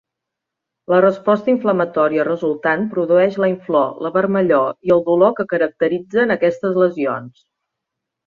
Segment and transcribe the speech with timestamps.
[0.91, 6.83] La resposta inflamatòria resultant produeix la inflor, la vermellor i el dolor que caracteritzen aquestes
[6.85, 7.47] lesions.